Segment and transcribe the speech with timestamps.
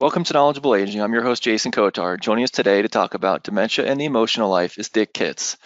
[0.00, 1.02] Welcome to Knowledgeable Aging.
[1.02, 2.18] I'm your host, Jason Kotar.
[2.18, 5.58] Joining us today to talk about dementia and the emotional life is Dick Kits.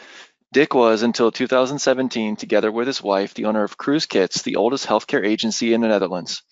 [0.53, 4.89] Dick was, until 2017, together with his wife, the owner of Cruise Kits, the oldest
[4.89, 6.43] healthcare agency in the Netherlands.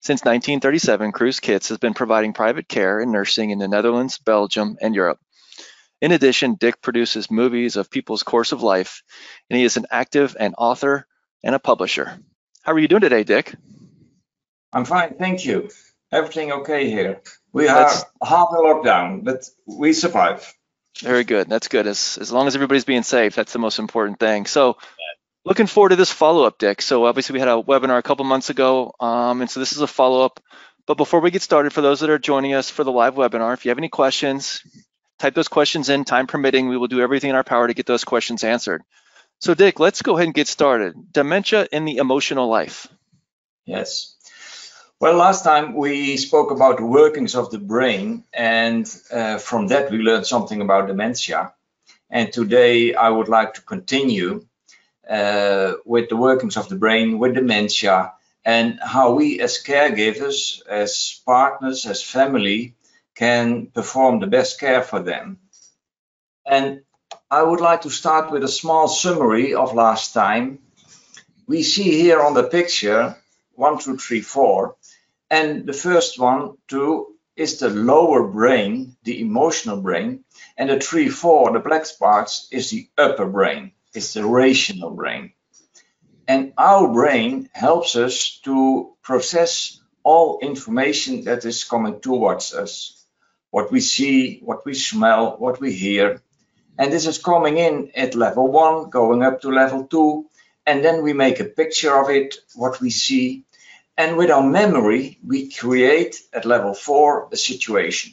[0.00, 4.76] Since 1937, Cruise Kits has been providing private care and nursing in the Netherlands, Belgium,
[4.80, 5.20] and Europe.
[6.00, 9.04] In addition, Dick produces movies of people's course of life,
[9.48, 11.06] and he is an active and author
[11.44, 12.18] and a publisher.
[12.62, 13.54] How are you doing today, Dick?
[14.72, 15.68] I'm fine, thank you
[16.12, 17.22] everything okay here.
[17.52, 17.88] We are
[18.22, 20.54] half a lockdown, but we survive.
[21.00, 21.48] Very good.
[21.48, 21.86] That's good.
[21.86, 24.46] As as long as everybody's being safe, that's the most important thing.
[24.46, 24.76] So,
[25.44, 26.82] looking forward to this follow up, Dick.
[26.82, 29.80] So obviously we had a webinar a couple months ago, um, and so this is
[29.80, 30.40] a follow up.
[30.86, 33.54] But before we get started, for those that are joining us for the live webinar,
[33.54, 34.62] if you have any questions,
[35.18, 36.04] type those questions in.
[36.04, 38.82] Time permitting, we will do everything in our power to get those questions answered.
[39.40, 40.94] So, Dick, let's go ahead and get started.
[41.12, 42.88] Dementia in the emotional life.
[43.64, 44.11] Yes.
[45.02, 49.90] Well, last time we spoke about the workings of the brain, and uh, from that
[49.90, 51.54] we learned something about dementia.
[52.08, 54.46] And today I would like to continue
[55.10, 58.12] uh, with the workings of the brain with dementia
[58.44, 62.76] and how we as caregivers, as partners, as family
[63.16, 65.38] can perform the best care for them.
[66.46, 66.82] And
[67.28, 70.60] I would like to start with a small summary of last time.
[71.48, 73.16] We see here on the picture
[73.54, 74.76] one, two, three, four
[75.32, 80.24] and the first one, two, is the lower brain, the emotional brain.
[80.58, 85.32] And the three, four, the black parts, is the upper brain, it's the rational brain.
[86.28, 93.02] And our brain helps us to process all information that is coming towards us.
[93.50, 96.20] What we see, what we smell, what we hear.
[96.78, 100.26] And this is coming in at level one, going up to level two.
[100.66, 103.44] And then we make a picture of it, what we see,
[104.02, 108.12] and with our memory, we create at level four a situation.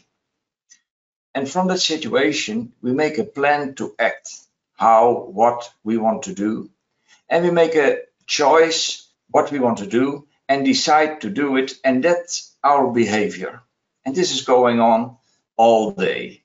[1.34, 4.30] And from that situation, we make a plan to act,
[4.73, 6.69] how, what we want to do.
[7.28, 11.74] And we make a choice, what we want to do, and decide to do it.
[11.84, 13.63] And that's our behavior.
[14.06, 15.18] And this is going on
[15.58, 16.44] all day.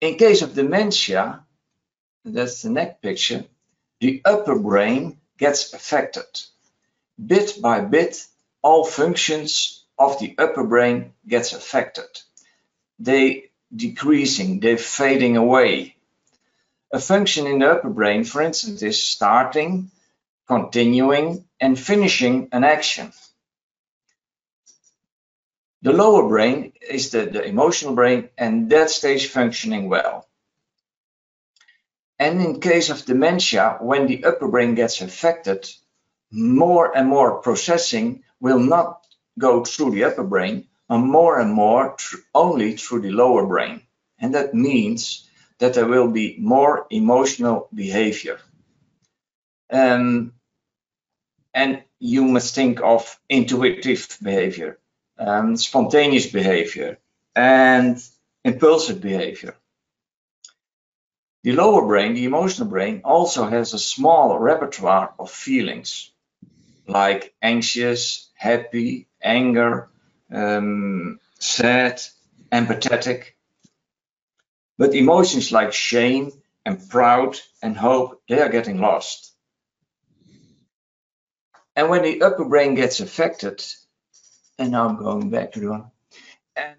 [0.00, 1.44] In case of dementia,
[2.24, 3.44] that's the next picture,
[4.00, 6.30] the upper brain gets affected
[7.18, 8.26] bit by bit,
[8.62, 12.08] all functions of the upper brain gets affected.
[12.98, 15.96] They decreasing, they fading away.
[16.92, 19.90] A function in the upper brain, for instance, is starting,
[20.46, 23.12] continuing, and finishing an action.
[25.82, 30.28] The lower brain is the, the emotional brain, and that stays functioning well.
[32.18, 35.68] And in case of dementia, when the upper brain gets affected,
[36.32, 39.06] more and more processing will not
[39.38, 43.82] go through the upper brain, and more and more tr only through the lower brain.
[44.18, 45.28] And that means
[45.58, 48.38] that there will be more emotional behavior.
[49.70, 50.32] Um,
[51.54, 54.78] and you must think of intuitive behavior,
[55.18, 56.98] um, spontaneous behavior,
[57.34, 58.02] and
[58.44, 59.54] impulsive behavior.
[61.44, 66.11] The lower brain, the emotional brain, also has a small repertoire of feelings
[66.92, 69.90] like anxious, happy, anger,
[70.32, 72.00] um, sad,
[72.52, 73.24] empathetic.
[74.78, 76.32] But emotions like shame
[76.64, 79.32] and proud and hope, they are getting lost.
[81.74, 83.64] And when the upper brain gets affected,
[84.58, 85.90] and now I'm going back to the one,
[86.56, 86.76] and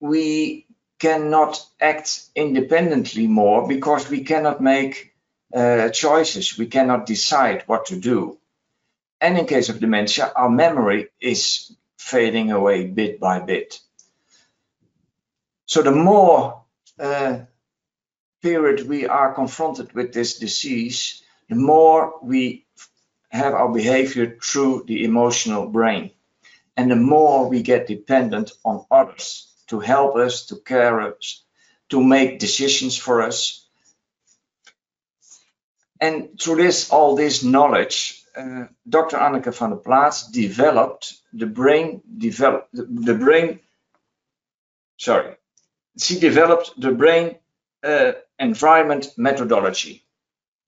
[0.00, 0.66] we
[1.00, 5.14] cannot act independently more because we cannot make
[5.54, 6.56] uh, choices.
[6.58, 8.38] We cannot decide what to do.
[9.20, 13.80] And in case of dementia, our memory is fading away bit by bit.
[15.66, 16.62] So the more
[16.98, 17.38] uh,
[18.42, 22.66] period we are confronted with this disease, the more we
[23.30, 26.10] have our behavior through the emotional brain.
[26.76, 31.42] And the more we get dependent on others to help us, to care us,
[31.88, 33.66] to make decisions for us.
[36.00, 39.16] And through this, all this knowledge, uh, Dr.
[39.16, 43.60] Anneke van der Plaats developed the brain develop the, the brain
[44.96, 45.36] sorry.
[45.98, 47.36] She developed the brain
[47.82, 50.04] uh, environment methodology.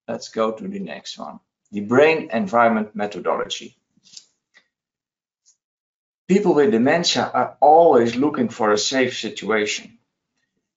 [0.07, 1.39] Let's go to the next one.
[1.71, 3.75] The brain environment methodology.
[6.27, 9.97] People with dementia are always looking for a safe situation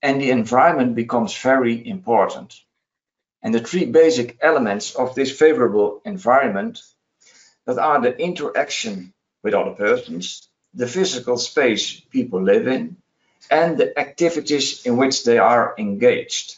[0.03, 2.61] and the environment becomes very important
[3.43, 6.83] and the three basic elements of this favorable environment
[7.67, 12.97] that are the interaction with other persons, the physical space people live in,
[13.51, 16.57] and the activities in which they are engaged.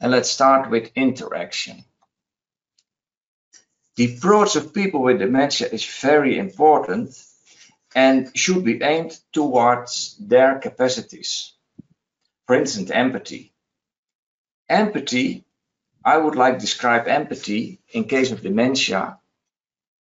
[0.00, 1.84] And let's start with interaction.
[3.96, 7.16] The approach of people with dementia is very important
[7.94, 11.52] and should be aimed towards their capacities.
[12.46, 13.53] For instance, empathy.
[14.68, 15.44] Empathy,
[16.04, 19.18] I would like to describe empathy in case of dementia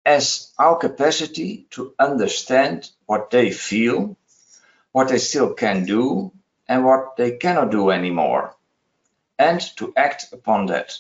[0.05, 4.17] as our capacity to understand what they feel,
[4.93, 6.33] what they still can do,
[6.67, 8.57] and what they cannot do anymore,
[9.39, 10.97] and to act upon that.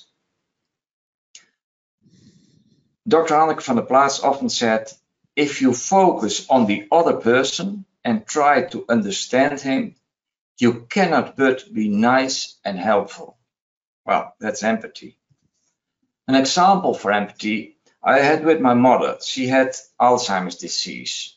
[3.08, 3.34] Dr.
[3.34, 4.92] Anneke van der Plaats often said,
[5.34, 9.94] if you focus on the other person and try to understand him,
[10.58, 13.37] you cannot but be nice and helpful.
[14.08, 15.18] Well, that's empathy.
[16.28, 19.18] An example for empathy I had with my mother.
[19.22, 21.36] She had Alzheimer's disease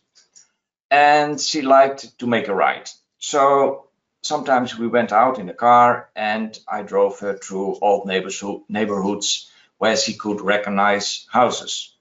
[0.89, 2.89] and she liked to make a ride.
[3.18, 3.89] So
[4.21, 9.97] sometimes we went out in the car and I drove her through old neighborhoods where
[9.97, 11.94] she could recognize houses,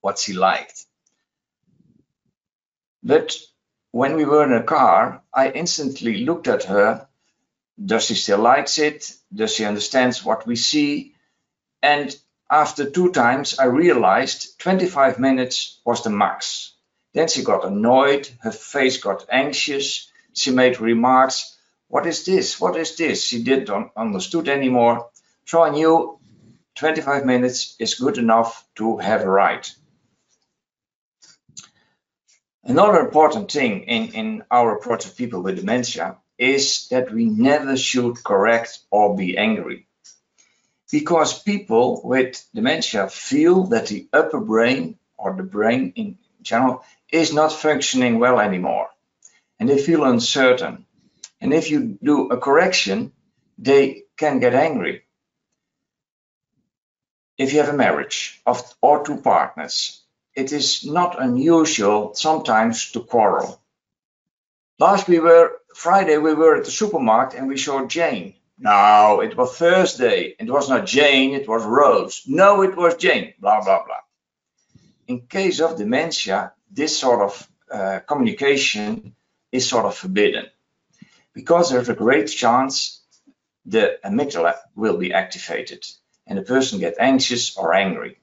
[0.00, 0.86] what she liked.
[3.04, 3.36] But
[3.92, 7.06] when we were in a car, I instantly looked at her.
[7.82, 9.12] Does she still likes it?
[9.32, 11.14] Does she understands what we see?
[11.82, 12.14] And
[12.50, 16.74] after two times, I realized 25 minutes was the max.
[17.12, 21.56] Then she got annoyed, her face got anxious, she made remarks,
[21.88, 23.22] what is this, what is this?
[23.24, 25.10] She didn't understood anymore.
[25.46, 26.18] So I knew
[26.76, 29.68] 25 minutes is good enough to have a ride.
[32.64, 37.76] Another important thing in, in our approach of people with dementia is that we never
[37.76, 39.86] should correct or be angry.
[40.90, 47.32] Because people with dementia feel that the upper brain or the brain in general is
[47.32, 48.88] not functioning well anymore.
[49.58, 50.86] And they feel uncertain.
[51.40, 53.12] And if you do a correction
[53.58, 55.02] they can get angry.
[57.38, 60.04] If you have a marriage of or two partners
[60.34, 63.60] it is not unusual sometimes to quarrel.
[64.78, 69.36] Last we were friday we were at the supermarket and we saw jane no, it
[69.36, 70.36] was Thursday.
[70.38, 72.22] It was not Jane, it was Rose.
[72.26, 74.00] No, it was Jane, blah, blah, blah.
[75.08, 79.14] In case of dementia, this sort of uh, communication
[79.50, 80.46] is sort of forbidden
[81.32, 83.02] because there's a great chance
[83.66, 85.84] the amygdala will be activated
[86.26, 88.18] and the person get anxious or angry.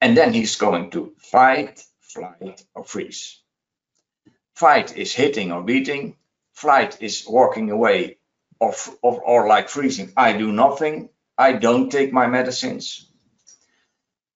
[0.00, 3.40] And then he's going to fight, flight, or freeze.
[4.58, 6.16] Fight is hitting or beating,
[6.52, 8.18] flight is walking away
[8.58, 10.12] or, or, or like freezing.
[10.16, 11.10] I do nothing.
[11.38, 13.08] I don't take my medicines.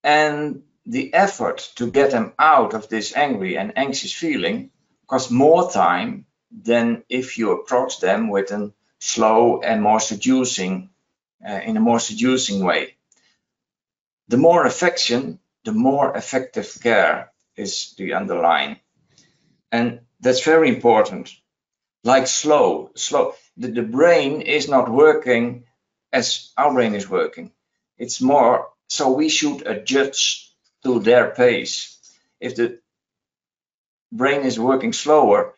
[0.04, 4.70] And the effort to get them out of this angry and anxious feeling
[5.08, 10.90] costs more time than if you approach them with a slow and more seducing,
[11.44, 12.94] uh, in a more seducing way.
[14.28, 18.76] The more affection, the more effective care is the underline.
[19.72, 21.34] And that's very important
[22.04, 23.34] like slow, slow.
[23.56, 25.64] The, the brain is not working
[26.12, 27.52] as our brain is working.
[27.98, 30.54] It's more, so we should adjust
[30.84, 31.98] to their pace.
[32.40, 32.80] If the
[34.10, 35.54] brain is working slower,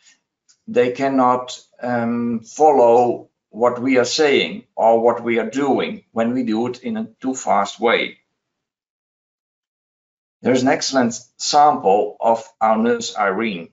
[0.68, 6.42] they cannot um, follow what we are saying or what we are doing when we
[6.42, 8.18] do it in a too fast way.
[10.42, 13.70] There's an excellent sample of our nurse Irene.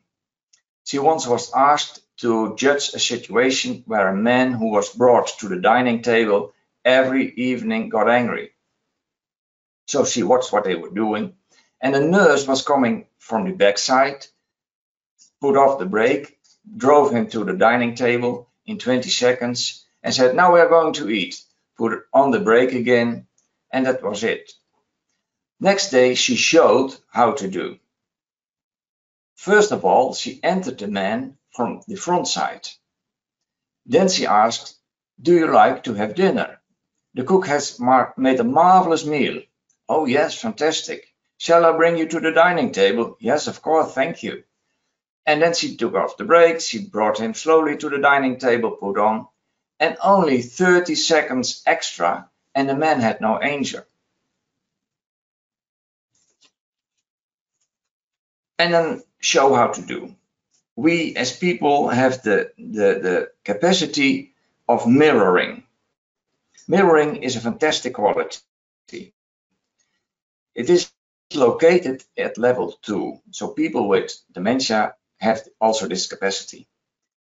[0.91, 5.47] She once was asked to judge a situation where a man who was brought to
[5.47, 8.51] the dining table every evening got angry.
[9.87, 11.37] So she watched what they were doing,
[11.79, 14.27] and a nurse was coming from the backside,
[15.39, 16.37] put off the brake,
[16.75, 20.91] drove him to the dining table in 20 seconds, and said, Now we are going
[20.95, 21.41] to eat.
[21.77, 23.27] Put on the brake again,
[23.71, 24.51] and that was it.
[25.57, 27.79] Next day, she showed how to do.
[29.41, 32.67] First of all, she entered the man from the front side.
[33.87, 34.75] Then she asked,
[35.19, 36.61] do you like to have dinner?
[37.15, 39.41] The cook has made a marvelous meal.
[39.89, 41.07] Oh yes, fantastic.
[41.39, 43.17] Shall I bring you to the dining table?
[43.19, 44.43] Yes, of course, thank you.
[45.25, 48.69] And then she took off the brakes, she brought him slowly to the dining table,
[48.69, 49.27] put on,
[49.79, 53.87] and only 30 seconds extra, and the man had no anger.
[58.59, 60.15] And then show how to do
[60.75, 64.33] we as people have the, the, the capacity
[64.67, 65.63] of mirroring.
[66.67, 68.39] Mirroring is a fantastic quality.
[70.53, 70.91] It is
[71.33, 73.19] located at level two.
[73.31, 76.67] So people with dementia have also this capacity.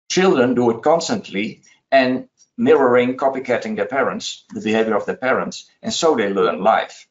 [0.09, 5.93] Children do it constantly and mirroring, copycatting their parents, the behavior of their parents, and
[5.93, 7.07] so they learn life.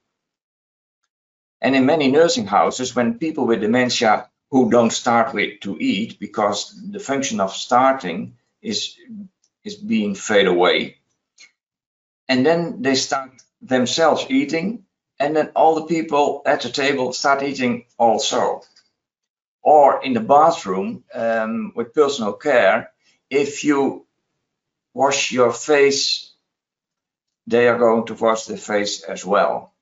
[1.60, 6.18] And in many nursing houses, when people with dementia who don't start with to eat
[6.18, 8.96] because the function of starting is
[9.64, 10.96] is being fade away,
[12.28, 14.84] and then they start themselves eating,
[15.18, 18.62] and then all the people at the table start eating also.
[19.62, 22.92] Or in the bathroom um, with personal care,
[23.28, 24.06] if you
[24.94, 26.32] wash your face,
[27.48, 29.72] they are going to wash their face as well.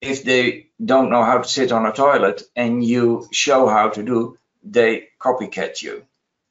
[0.00, 4.02] If they don't know how to sit on a toilet and you show how to
[4.02, 6.04] do, they copycat you.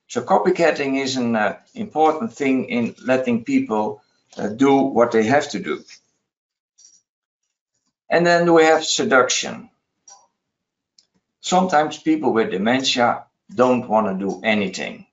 [0.07, 4.01] So copycatting is an uh, important thing in letting people
[4.37, 5.83] uh, do what they have to do.
[8.09, 9.69] And then we have seduction.
[11.41, 15.05] Sometimes people with dementia don't want to do anything.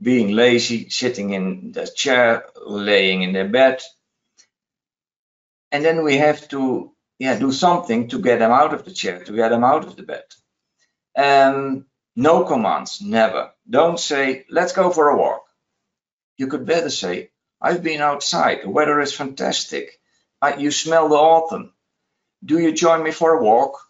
[0.00, 3.82] Being lazy, sitting in the chair, laying in their bed.
[5.72, 9.24] And then we have to yeah, do something to get them out of the chair,
[9.24, 10.24] to get them out of the bed.
[11.16, 13.52] Um, no commands, never.
[13.68, 15.44] Don't say, let's go for a walk.
[16.36, 17.30] You could better say,
[17.60, 19.98] I've been outside, the weather is fantastic.
[20.42, 21.72] I, you smell the autumn.
[22.44, 23.80] Do you join me for a walk?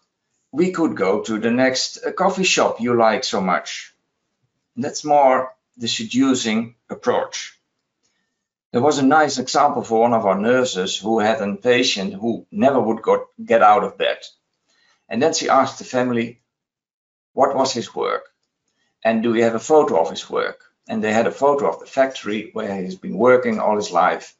[0.53, 3.93] We could go to the next uh, coffee shop you like so much.
[4.77, 7.56] That's more the seducing approach.
[8.71, 12.45] There was a nice example for one of our nurses who had a patient who
[12.51, 13.01] never would
[13.43, 14.17] get out of bed.
[15.07, 16.41] And then she asked the family,
[17.33, 18.25] what was his work?
[19.03, 20.65] And do we have a photo of his work?
[20.89, 24.35] And they had a photo of the factory where he's been working all his life.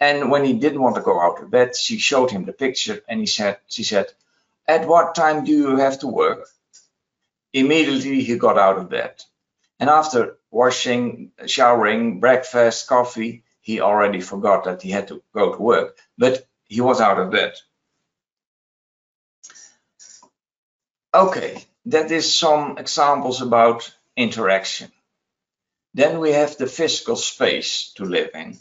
[0.00, 3.00] And when he didn't want to go out of bed, she showed him the picture
[3.08, 4.06] and he said, she said,
[4.66, 6.48] at what time do you have to work?
[7.52, 9.22] Immediately he got out of bed.
[9.78, 15.62] And after washing, showering, breakfast, coffee, he already forgot that he had to go to
[15.62, 17.54] work, but he was out of bed.
[21.14, 24.92] Okay, that is some examples about interaction.
[25.94, 28.58] Then we have the physical space to live in.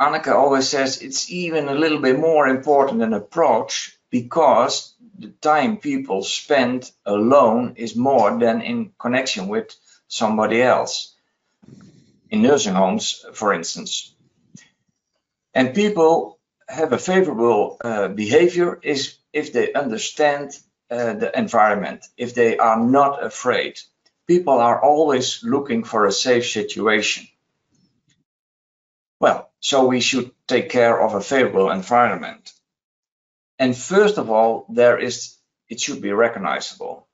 [0.00, 5.78] Anneke always says it's even a little bit more important than approach because the time
[5.78, 9.74] people spend alone is more than in connection with
[10.06, 11.16] somebody else.
[12.30, 14.14] In nursing homes, for instance.
[15.54, 20.56] And people have a favorable uh, behavior is if they understand
[20.90, 23.78] uh, the environment, if they are not afraid.
[24.26, 27.26] People are always looking for a safe situation.
[29.20, 32.52] Well, so we should take care of a favorable environment.
[33.58, 35.36] And first of all, there is
[35.68, 37.07] it should be recognizable.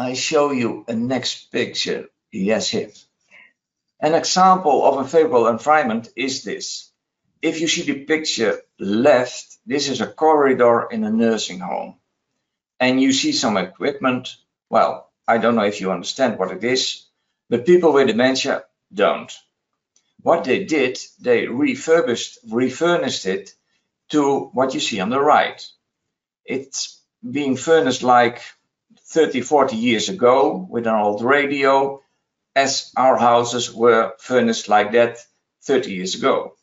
[0.00, 2.06] I show you a next picture.
[2.32, 2.90] Yes, here.
[4.00, 6.90] An example of a favorable environment is this.
[7.42, 11.96] If you see the picture left, this is a corridor in a nursing home.
[12.78, 14.36] And you see some equipment.
[14.70, 17.04] Well, I don't know if you understand what it is,
[17.50, 18.64] but people with dementia
[18.94, 19.30] don't.
[20.22, 23.54] What they did, they refurbished, refurnished it
[24.12, 25.62] to what you see on the right.
[26.46, 28.40] It's being furnished like
[29.06, 32.00] 30, 40 years ago with an old radio,
[32.54, 35.18] as our houses were furnished like that
[35.62, 36.54] 30 years ago.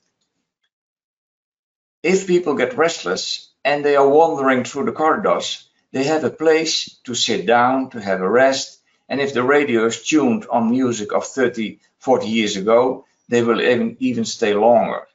[2.03, 6.99] If people get restless and they are wandering through the corridors, they have a place
[7.05, 8.79] to sit down, to have a rest,
[9.09, 13.61] and if the radio is tuned on music of 30, 40 years ago, they will
[13.61, 15.07] even, even stay longer.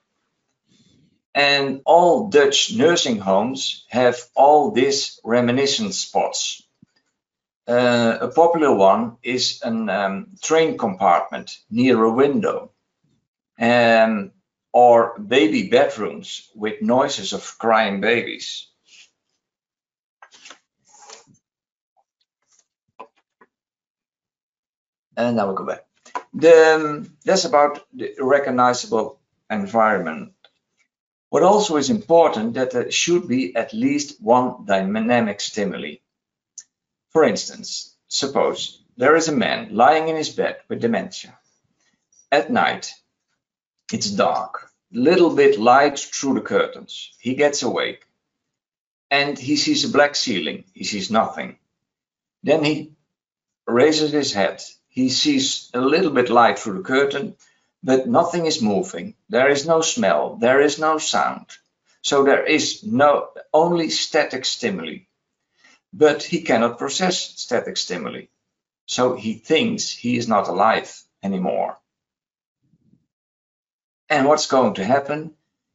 [1.34, 6.62] And all Dutch nursing homes have all these reminiscence spots.
[7.66, 12.70] Uh, a popular one is a um, train compartment near a window.
[13.60, 14.32] Um,
[14.72, 18.68] or baby bedrooms with noises of crying babies.
[25.16, 25.84] And now we go back.
[26.32, 30.32] The, um, that's about the recognizable environment.
[31.28, 35.96] What also is important that there should be at least one dynamic stimuli.
[37.12, 41.38] For instance, suppose there is a man lying in his bed with dementia.
[42.30, 42.92] At night,
[43.92, 47.12] it's dark, little bit light through the curtains.
[47.18, 48.06] He gets awake
[49.10, 50.64] and he sees a black ceiling.
[50.72, 51.58] He sees nothing.
[52.42, 52.92] Then he
[53.66, 57.34] raises his head he sees a little bit light through the curtain,
[57.82, 59.14] but nothing is moving.
[59.30, 61.46] There is no smell, there is no sound.
[62.02, 65.06] So there is no only static stimuli,
[65.92, 68.26] but he cannot process static stimuli.
[68.86, 71.78] So he thinks he is not alive anymore.
[74.08, 75.32] And what's going to happen?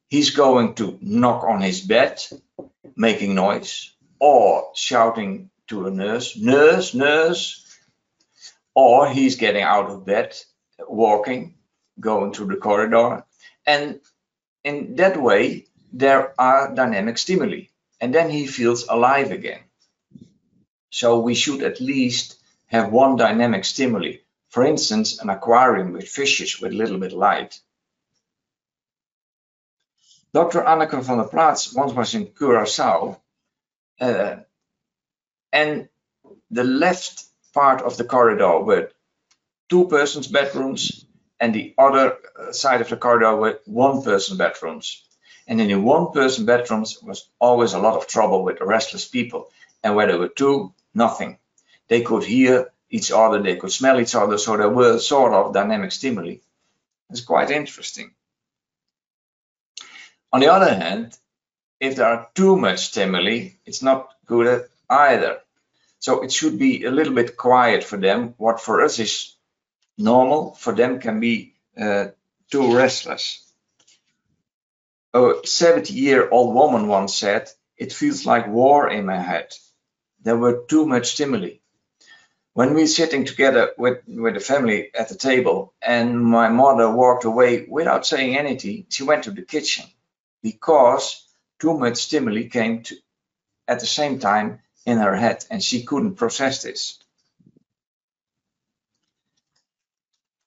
[0.08, 2.22] He's going to knock on his bed,
[2.96, 7.64] making noise, or shouting to a nurse, nurse, nurse,
[8.74, 10.36] or he's getting out of bed,
[10.88, 11.54] walking,
[12.00, 13.24] going through the corridor.
[13.66, 14.00] And
[14.64, 17.66] in that way, there are dynamic stimuli.
[18.00, 19.60] And then he feels alive again.
[20.90, 24.18] So we should at least have one dynamic stimuli.
[24.48, 27.60] For instance, an aquarium with fishes with a little bit of light.
[30.32, 30.62] Dr.
[30.62, 33.20] Anneke van der Plaats once was in Curacao,
[34.00, 34.36] uh,
[35.52, 35.88] and
[36.50, 38.90] the left part of the corridor were
[39.68, 41.06] two persons bedrooms,
[41.40, 45.04] and the other uh, side of the corridor were one person bedrooms.
[45.46, 49.08] And in the one person bedrooms was always a lot of trouble with the restless
[49.08, 49.50] people.
[49.82, 51.38] And where there were two, nothing.
[51.88, 55.54] They could hear each other, they could smell each other, so there were sort of
[55.54, 56.36] dynamic stimuli.
[57.10, 58.10] It's quite interesting.
[60.32, 61.16] On the other hand,
[61.80, 65.40] if there are too much stimuli, it's not good either.
[66.00, 68.34] So it should be a little bit quiet for them.
[68.36, 69.34] What for us is
[69.96, 72.08] normal, for them can be uh,
[72.50, 73.44] too restless.
[75.14, 79.52] A 70 year old woman once said, It feels like war in my head.
[80.22, 81.58] There were too much stimuli.
[82.54, 86.90] When we were sitting together with, with the family at the table and my mother
[86.90, 89.84] walked away without saying anything, she went to the kitchen
[90.42, 91.24] because
[91.60, 92.96] too much stimuli came to,
[93.68, 96.98] at the same time in her head and she couldn't process this.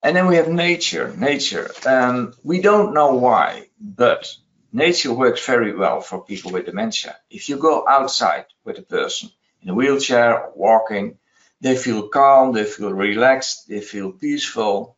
[0.04, 1.16] And then we have nature.
[1.16, 1.72] Nature.
[1.86, 4.36] Um, we don't know why, but
[4.74, 7.16] nature works very well for people with dementia.
[7.30, 9.30] If you go outside with a person
[9.62, 11.18] in a wheelchair or walking,
[11.62, 14.98] they feel calm, they feel relaxed, they feel peaceful.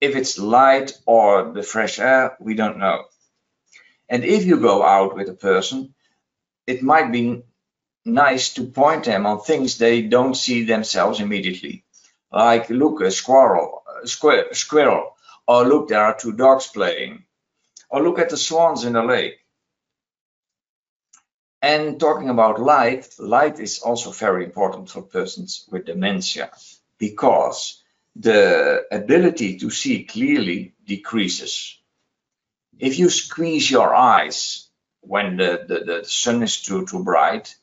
[0.00, 3.04] If it's light or the fresh air, we don't know.
[4.08, 5.94] And if you go out with a person,
[6.66, 7.42] it might be
[8.04, 11.84] nice to point them on things they don't see themselves immediately.
[12.30, 15.16] Like, look, a squirrel, a squirrel,
[15.48, 17.24] or look, there are two dogs playing,
[17.88, 19.38] or look at the swans in the lake.
[21.62, 26.50] And talking about light, light is also very important for persons with dementia
[26.98, 27.82] because
[28.14, 31.78] the ability to see clearly decreases
[32.78, 34.68] if you squeeze your eyes
[35.00, 37.54] when the, the, the sun is too, too bright,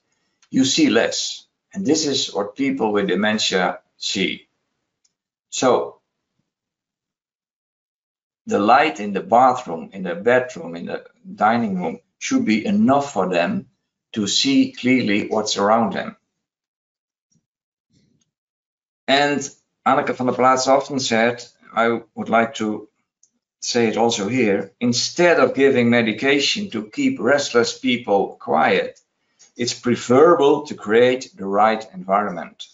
[0.49, 1.45] you see less.
[1.73, 4.47] And this is what people with dementia see.
[5.49, 5.99] So
[8.45, 13.13] the light in the bathroom, in the bedroom, in the dining room should be enough
[13.13, 13.67] for them
[14.13, 16.15] to see clearly what's around them.
[19.07, 19.39] And
[19.85, 21.43] Anneke van der Plaats often said,
[21.75, 22.87] I would like to
[23.59, 28.99] say it also here, instead of giving medication to keep restless people quiet,
[29.55, 32.65] it's preferable to create the right environment.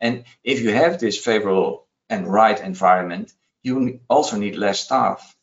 [0.00, 5.36] And if you have this favorable and right environment, you also need less staff.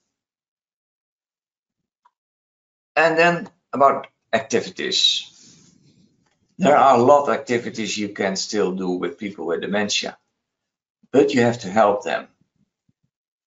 [2.96, 4.98] And then about activities.
[6.58, 10.18] There are a lot of activities you can still do with people with dementia,
[11.12, 12.28] but you have to help them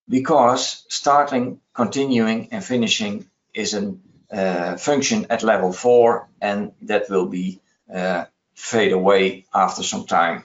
[0.08, 3.94] because starting, continuing, and finishing is a
[4.30, 7.60] uh, function at level four, and that will be
[7.92, 8.24] uh,
[8.54, 10.44] fade away after some time.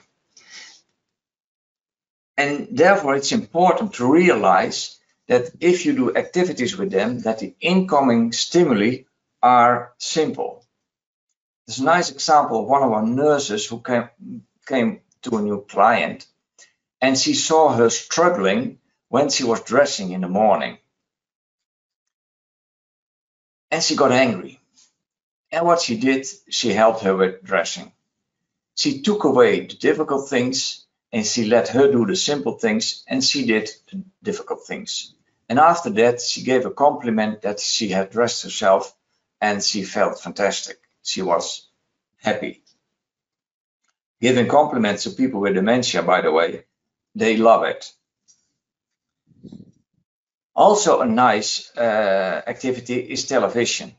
[2.36, 7.54] And therefore, it's important to realize that if you do activities with them, that the
[7.60, 9.04] incoming stimuli
[9.44, 10.64] are simple.
[11.66, 14.08] There's a nice example of one of our nurses who came,
[14.66, 16.26] came to a new client,
[17.02, 18.78] and she saw her struggling
[19.08, 20.78] when she was dressing in the morning.
[23.70, 24.60] And she got angry.
[25.52, 27.92] And what she did, she helped her with dressing.
[28.76, 33.22] She took away the difficult things and she let her do the simple things and
[33.22, 35.14] she did the difficult things.
[35.50, 38.96] And after that, she gave a compliment that she had dressed herself
[39.40, 40.78] and she felt fantastic.
[41.02, 41.68] She was
[42.16, 42.62] happy.
[44.20, 46.64] Giving compliments to people with dementia, by the way,
[47.14, 47.92] they love it.
[50.56, 53.94] Also a nice uh, activity is television.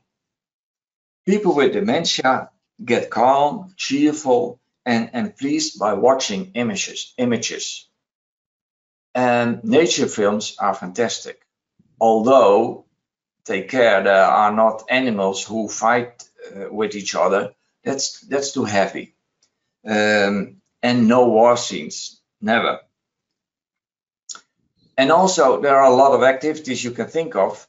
[1.25, 2.49] People with dementia
[2.83, 7.13] get calm, cheerful, and, and pleased by watching images.
[7.17, 7.87] images.
[9.13, 11.41] And nature films are fantastic.
[11.99, 12.84] Although
[13.45, 16.23] take care there are not animals who fight
[16.55, 17.53] uh, with each other.
[17.83, 19.15] That's that's too heavy.
[19.87, 22.79] Um, and no war scenes, never.
[24.97, 27.67] And also there are a lot of activities you can think of.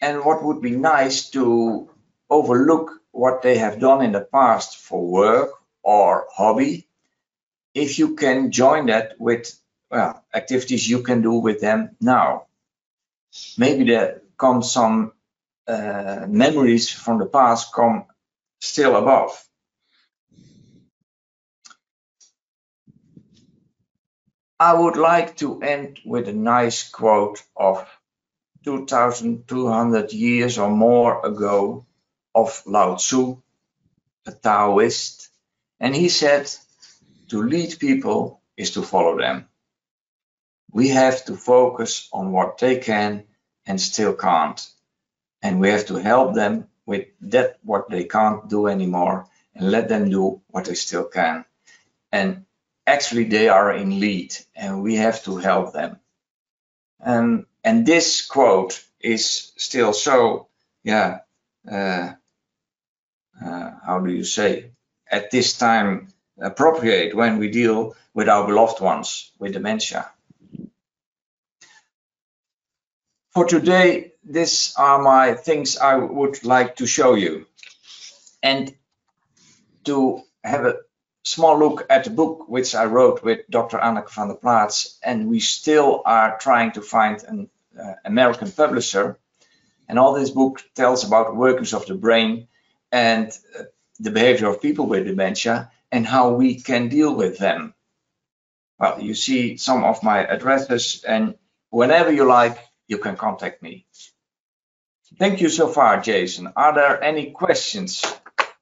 [0.00, 1.88] And what would be nice to
[2.28, 5.50] overlook what they have done in the past for work
[5.82, 6.88] or hobby,
[7.74, 9.56] if you can join that with
[9.90, 12.46] well, activities you can do with them now.
[13.58, 15.12] Maybe there come some
[15.68, 18.06] uh, memories from the past come
[18.60, 19.30] still above.
[24.58, 27.86] I would like to end with a nice quote of
[28.64, 31.86] 2,200 years or more ago
[32.34, 33.40] of Lao Tzu,
[34.26, 35.28] a Taoist,
[35.78, 36.50] and he said,
[37.28, 39.46] to lead people is to follow them.
[40.72, 43.24] We have to focus on what they can
[43.66, 44.66] and still can't.
[45.42, 49.88] And we have to help them with that what they can't do anymore and let
[49.88, 51.44] them do what they still can.
[52.10, 52.44] And
[52.86, 55.98] actually they are in lead and we have to help them.
[57.00, 60.48] And and this quote is still so,
[60.82, 61.20] yeah,
[61.70, 62.12] uh,
[63.44, 64.70] uh, how do you say,
[65.10, 66.08] at this time
[66.40, 70.10] appropriate when we deal with our beloved ones with dementia.
[73.32, 77.46] For today, these are my things I would like to show you.
[78.42, 78.74] And
[79.84, 80.76] to have a
[81.24, 83.78] small look at the book which I wrote with Dr.
[83.78, 87.48] Anneke van der Plaats, and we still are trying to find an
[87.80, 89.18] uh, American publisher.
[89.88, 92.48] And all this book tells about workings of the brain
[92.90, 93.62] and uh,
[93.98, 97.72] the behavior of people with dementia and how we can deal with them.
[98.78, 101.34] Well, you see some of my addresses, and
[101.70, 103.86] whenever you like, you can contact me.
[105.18, 106.52] Thank you so far, Jason.
[106.56, 108.04] Are there any questions?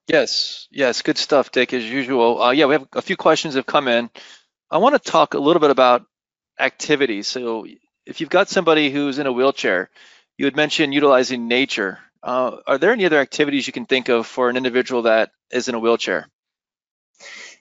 [0.06, 2.42] Yes, yes, good stuff, Dick, as usual.
[2.42, 4.11] Uh, yeah, we have a few questions have come in.
[4.70, 6.04] I want to talk a little bit about
[6.59, 7.28] activities.
[7.28, 7.66] So
[8.06, 9.88] if you've got somebody who's in a wheelchair,
[10.37, 11.98] you had mentioned utilizing nature.
[12.22, 15.68] Uh, are there any other activities you can think of for an individual that is
[15.68, 16.28] in a wheelchair?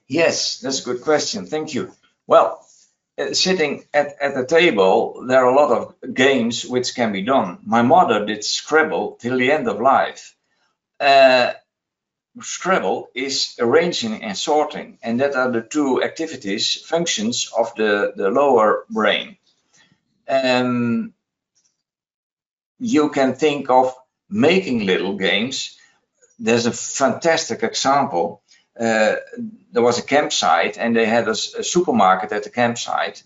[0.07, 1.45] Yes, that's a good question.
[1.45, 1.91] Thank you.
[2.25, 2.65] Well,
[3.19, 7.21] uh, sitting at, at the table, there are a lot of games which can be
[7.21, 7.59] done.
[7.65, 10.35] My mother did Scrabble till the end of life.
[10.99, 11.53] Uh,
[12.41, 18.29] Scrabble is arranging and sorting, and that are the two activities, functions of the, the
[18.29, 19.37] lower brain.
[20.27, 21.13] Um,
[22.79, 23.93] you can think of
[24.29, 25.77] making little games.
[26.37, 28.41] There's a fantastic example.
[28.79, 29.15] Uh,
[29.71, 33.23] there was a campsite and they had a, a, supermarket at the campsite.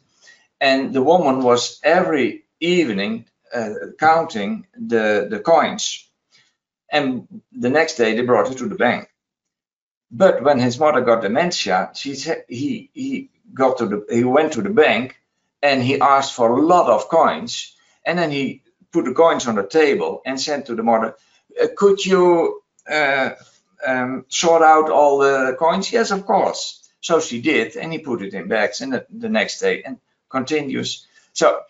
[0.60, 6.10] And the woman was every evening uh, counting the, the coins
[6.94, 9.10] and the next day they brought her to the bank.
[10.12, 12.14] But when his mother got dementia, she
[12.48, 15.18] he he got to the he went to the bank
[15.62, 17.76] and he asked for a lot of coins,
[18.06, 21.16] and then he put the coins on the table and said to the mother,
[21.60, 23.32] uh, "Could you uh,
[23.86, 26.80] um, sort out all the coins?" Yes, of course.
[27.02, 30.00] So she did, and he put it in bags, and the, the next day and
[30.30, 31.06] continues.
[31.34, 31.62] So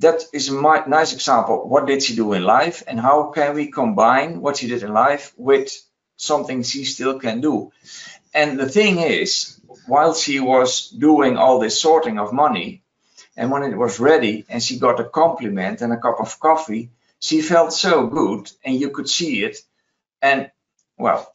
[0.00, 1.68] that is a nice example.
[1.68, 4.92] What did she do in life and how can we combine what she did in
[4.92, 5.70] life with
[6.16, 7.72] something she still can do?
[8.34, 12.82] And the thing is, while she was doing all this sorting of money,
[13.36, 16.90] and when it was ready and she got a compliment and a cup of coffee,
[17.18, 19.56] she felt so good and you could see it.
[20.24, 20.50] And
[20.96, 21.30] well,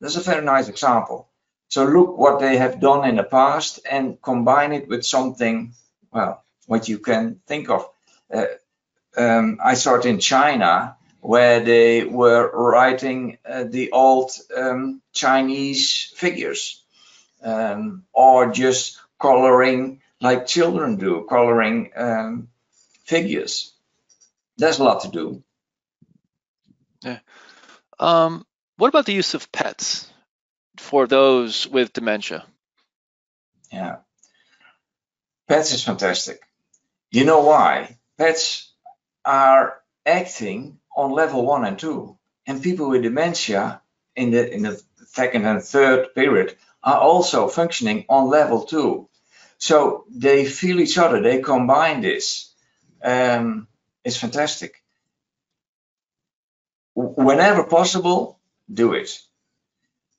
[0.00, 1.28] that's a very nice example.
[1.68, 5.72] So look what they have done in the past and combine it with something,
[6.12, 7.88] well, what you can think of
[8.32, 8.44] uh,
[9.16, 16.12] um, I saw it in China where they were writing uh, the old um, Chinese
[16.14, 16.82] figures
[17.42, 22.48] um, or just coloring like children do, coloring um,
[23.04, 23.72] figures.
[24.58, 25.42] There's a lot to do.
[27.02, 27.18] Yeah.
[27.98, 30.10] Um, what about the use of pets
[30.78, 32.44] for those with dementia?
[33.72, 33.96] Yeah.
[35.48, 36.40] Pets is fantastic.
[37.10, 37.96] You know why?
[38.18, 38.72] pets
[39.24, 42.16] are acting on level one and two.
[42.46, 43.80] And people with dementia
[44.16, 49.08] in the in the second and third period are also functioning on level two.
[49.58, 52.52] So they feel each other, they combine this.
[53.02, 53.66] Um,
[54.04, 54.82] it's fantastic.
[56.94, 58.38] Whenever possible,
[58.72, 59.18] do it.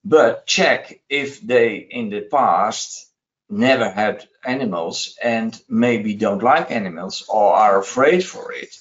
[0.03, 3.09] But check if they in the past
[3.49, 8.75] never had animals and maybe don't like animals or are afraid for it,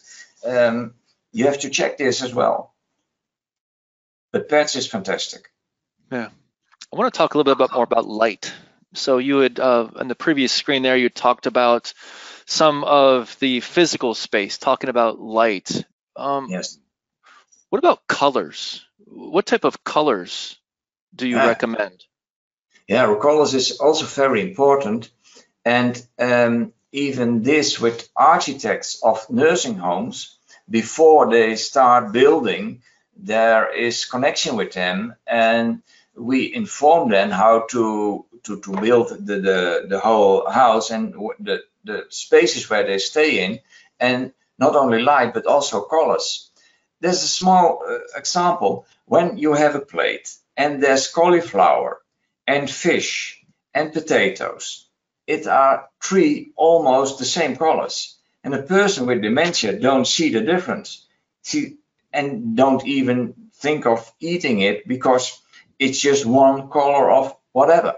[0.46, 0.94] um,
[1.32, 2.74] you have to check this as well.
[4.32, 5.48] But PETS is fantastic.
[6.10, 6.28] Yeah.
[6.92, 8.52] I want to talk a little bit about, more about light.
[8.94, 11.94] So you had, uh, on the previous screen there, you talked about
[12.46, 15.84] some of the physical space, talking about light.
[16.16, 16.78] Um, yes.
[17.74, 18.86] What about colors?
[19.04, 20.56] What type of colors
[21.12, 22.04] do you recommend?
[22.86, 25.10] Yeah, colors is also very important.
[25.64, 30.38] And um, even this with architects of nursing homes,
[30.70, 32.82] before they start building,
[33.16, 35.82] there is connection with them and
[36.14, 41.64] we inform them how to to, to build the, the, the whole house and the,
[41.82, 43.58] the spaces where they stay in
[43.98, 46.52] and not only light but also colors
[47.00, 48.86] there's a small uh, example.
[49.06, 52.00] When you have a plate and there's cauliflower
[52.46, 54.84] and fish and potatoes
[55.26, 58.16] it are three almost the same colors.
[58.42, 61.06] And a person with dementia don't see the difference.
[61.42, 61.78] See
[62.12, 65.40] and don't even think of eating it because
[65.78, 67.94] it's just one color of whatever.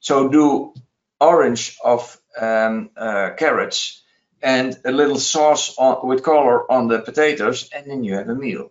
[0.00, 0.74] So do
[1.20, 4.02] orange of um, uh, carrots
[4.42, 8.34] and a little sauce on, with color on the potatoes, and then you have a
[8.34, 8.70] meal.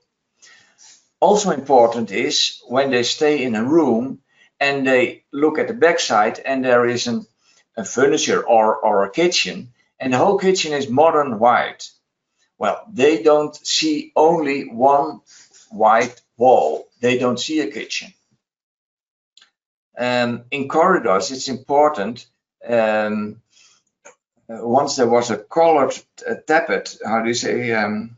[1.19, 4.19] Also important is when they stay in a room
[4.59, 7.25] and they look at the backside and there is an,
[7.75, 11.89] a furniture or, or a kitchen and the whole kitchen is modern white.
[12.57, 15.21] Well, they don't see only one
[15.69, 16.87] white wall.
[17.01, 18.13] They don't see a kitchen.
[19.97, 22.27] Um, in corridors, it's important
[22.67, 23.41] um,
[24.49, 25.93] once there was a colored
[26.27, 28.17] uh, tapet, how do you say, um,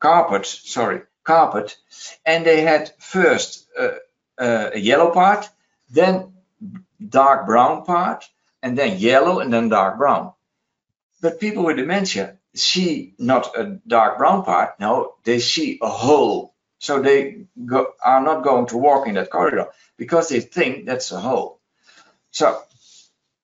[0.00, 1.76] carpet, sorry, carpet,
[2.24, 3.90] and they had first uh,
[4.38, 5.48] uh, a yellow part,
[5.90, 6.32] then
[7.06, 8.28] dark brown part,
[8.62, 10.32] and then yellow, and then dark brown.
[11.20, 16.54] But people with dementia see not a dark brown part, no, they see a hole.
[16.80, 21.10] So they go, are not going to walk in that corridor because they think that's
[21.10, 21.60] a hole.
[22.30, 22.62] So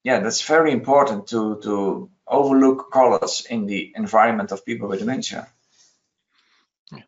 [0.04, 5.48] yeah, that's very important to, to overlook colors in the environment of people with dementia.
[6.92, 7.02] I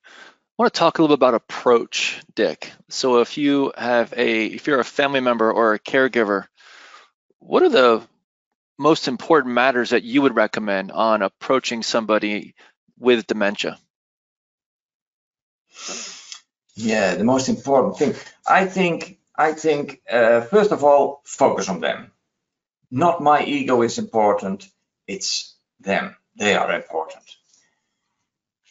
[0.59, 2.73] want to talk a little bit about approach, Dick.
[2.89, 6.47] So if you have a, if you're a family member or a caregiver,
[7.39, 8.03] what are the
[8.79, 12.55] most important matters that you would recommend on approaching somebody
[12.99, 13.79] with dementia?
[16.75, 18.15] Yeah, the most important thing.
[18.47, 22.13] I think, I think, uh, first of all, focus on them.
[22.91, 24.69] Not my ego is important
[25.07, 26.17] it's them.
[26.37, 27.25] They are important.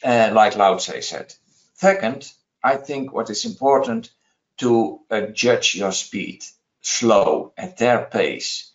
[0.03, 1.33] Uh, like Lao Tse said.
[1.75, 2.29] Second,
[2.63, 4.11] I think what is important
[4.57, 6.43] to uh, judge your speed,
[6.81, 8.71] slow, at their pace.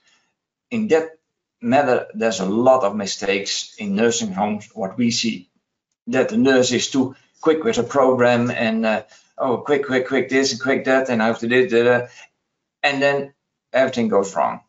[0.70, 1.18] In that
[1.60, 4.68] matter, there's a lot of mistakes in nursing homes.
[4.74, 5.50] What we see,
[6.08, 9.02] that the nurse is too quick with a program and uh,
[9.38, 12.10] oh, quick, quick, quick this and quick that, and after this,
[12.82, 13.34] and then
[13.72, 14.60] everything goes wrong.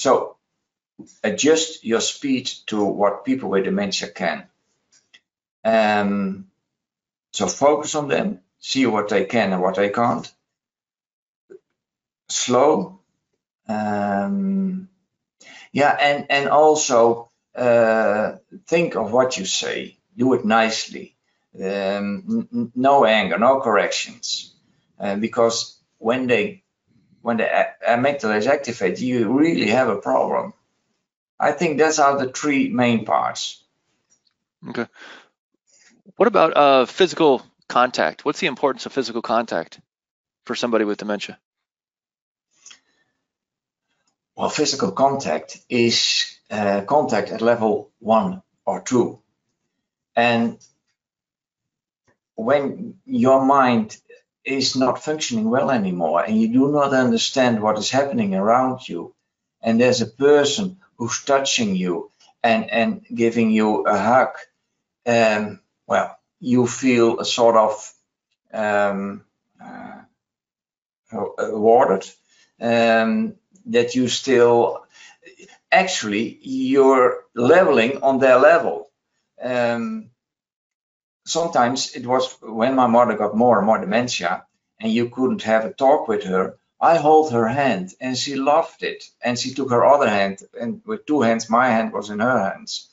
[0.00, 0.36] So
[1.22, 4.48] adjust your speed to what people with dementia can.
[5.62, 6.46] Um,
[7.32, 10.32] so focus on them, see what they can and what they can't.
[12.30, 13.00] Slow.
[13.68, 14.88] Um,
[15.70, 18.36] yeah, and, and also uh,
[18.66, 19.98] think of what you say.
[20.16, 21.14] Do it nicely.
[21.62, 24.54] Um, no anger, no corrections.
[24.98, 26.62] Uh, because when they
[27.22, 27.48] when the
[27.86, 30.52] amygdala is activated, you really have a problem.
[31.38, 33.62] I think that's are the three main parts.
[34.68, 34.86] Okay.
[36.16, 38.24] What about uh, physical contact?
[38.24, 39.80] What's the importance of physical contact
[40.44, 41.38] for somebody with dementia?
[44.36, 49.20] Well, physical contact is uh, contact at level one or two.
[50.16, 50.58] And
[52.34, 53.96] when your mind
[54.44, 59.14] is not functioning well anymore and you do not understand what is happening around you,
[59.62, 62.10] and there's a person who's touching you
[62.42, 64.30] and and giving you a hug,
[65.06, 67.92] um, well, you feel a sort of
[68.52, 69.24] um,
[69.62, 70.02] uh,
[71.38, 72.08] awarded
[72.60, 73.34] um,
[73.66, 74.84] that you still
[75.70, 78.90] actually you're leveling on their level.
[79.42, 80.09] Um,
[81.30, 84.44] sometimes it was when my mother got more and more dementia
[84.80, 88.82] and you couldn't have a talk with her I hold her hand and she loved
[88.82, 89.04] it.
[89.22, 92.50] And she took her other hand and with two hands, my hand was in her
[92.50, 92.88] hands.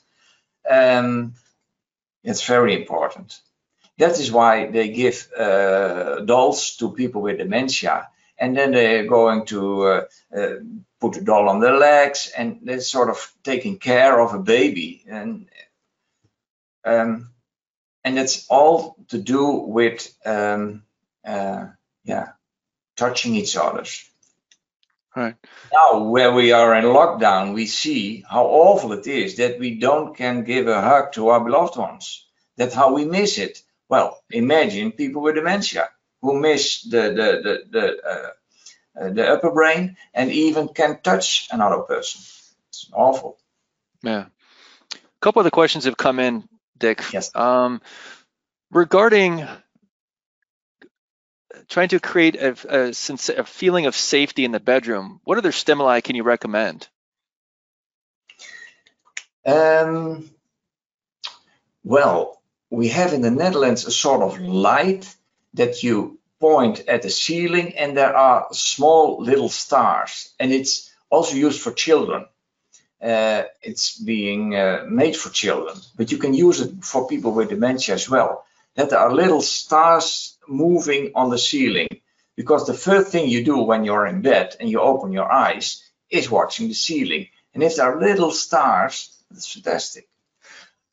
[0.68, 1.34] Um,
[2.22, 3.40] it's very important.
[3.96, 8.08] That is why they give uh, dolls to people with dementia.
[8.38, 10.04] And then they're going to uh,
[10.36, 10.54] uh,
[11.00, 15.02] put a doll on their legs and they're sort of taking care of a baby.
[15.08, 15.48] And
[16.84, 17.30] um,
[18.08, 20.82] and it's all to do with um,
[21.26, 21.66] uh,
[22.04, 22.28] yeah
[22.96, 23.84] touching each other.
[25.14, 25.36] Right.
[25.72, 30.16] Now, where we are in lockdown, we see how awful it is that we don't
[30.16, 32.26] can give a hug to our beloved ones.
[32.56, 33.62] That's how we miss it.
[33.90, 35.88] Well, imagine people with dementia
[36.22, 38.30] who miss the the the the, uh,
[39.00, 42.22] uh, the upper brain and even can touch another person.
[42.70, 43.38] It's awful.
[44.02, 44.26] Yeah.
[44.94, 47.02] A couple of the questions have come in, Dick.
[47.12, 47.34] Yes.
[47.34, 47.80] Um,
[48.70, 49.46] regarding
[51.68, 56.00] trying to create a, a, a, feeling of safety in the bedroom, what other stimuli
[56.00, 56.88] can you recommend?
[59.44, 60.30] Um,
[61.84, 65.14] well, we have in the Netherlands a sort of light
[65.54, 71.34] that you point at the ceiling and there are small little stars and it's also
[71.34, 72.26] used for children.
[73.00, 77.48] Uh, it's being uh, made for children, but you can use it for people with
[77.48, 78.44] dementia as well.
[78.74, 81.88] That there are little stars moving on the ceiling
[82.36, 85.82] because the first thing you do when you're in bed and you open your eyes
[86.10, 87.28] is watching the ceiling.
[87.54, 90.08] And if there are little stars, that's fantastic.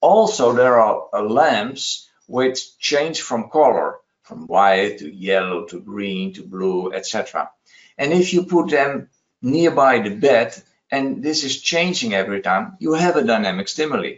[0.01, 6.33] Also, there are uh, lamps which change from color from white to yellow to green
[6.33, 7.51] to blue, etc.
[7.97, 9.09] And if you put them
[9.41, 14.17] nearby the bed, and this is changing every time, you have a dynamic stimuli.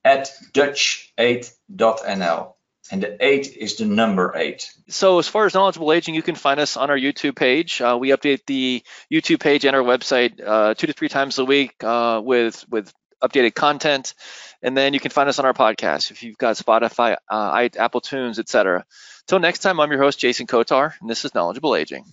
[0.04, 2.52] at dutch8.nl
[2.90, 4.72] and the eight is the number eight.
[4.88, 7.80] So as far as knowledgeable aging, you can find us on our YouTube page.
[7.80, 11.44] Uh, we update the YouTube page and our website uh, two to three times a
[11.44, 14.14] week uh, with with updated content,
[14.62, 18.00] and then you can find us on our podcast if you've got Spotify, uh, Apple
[18.00, 18.84] Tunes, etc.
[19.26, 22.04] Till next time, I'm your host Jason Kotar, and this is Knowledgeable Aging.